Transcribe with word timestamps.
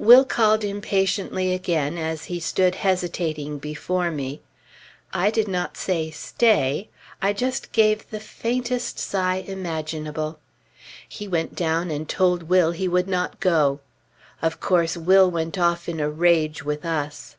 Will 0.00 0.24
called 0.24 0.64
impatiently 0.64 1.54
again, 1.54 1.96
as 1.96 2.24
he 2.24 2.40
stood 2.40 2.74
hesitating 2.74 3.58
before 3.60 4.10
me; 4.10 4.40
I 5.12 5.30
did 5.30 5.46
not 5.46 5.76
say, 5.76 6.10
"Stay," 6.10 6.88
I 7.22 7.32
just 7.32 7.70
gave 7.70 8.10
the 8.10 8.18
faintest 8.18 8.98
sigh 8.98 9.44
imaginable.... 9.46 10.40
He 11.08 11.28
went 11.28 11.54
down 11.54 11.92
and 11.92 12.08
told 12.08 12.48
Will 12.48 12.72
he 12.72 12.88
would 12.88 13.06
not 13.06 13.38
go! 13.38 13.78
Of 14.42 14.58
course, 14.58 14.96
Will 14.96 15.30
went 15.30 15.56
off 15.56 15.88
in 15.88 16.00
a 16.00 16.10
rage 16.10 16.64
with 16.64 16.84
us. 16.84 17.36